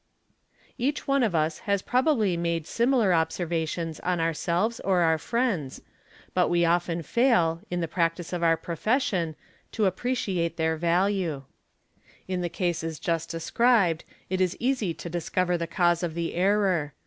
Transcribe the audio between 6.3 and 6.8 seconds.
but we